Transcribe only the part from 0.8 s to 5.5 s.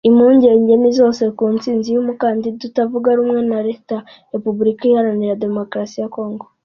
zose ku ntsinzi y’umukandida utavuga rumwe na Leta Repubulika Iharanira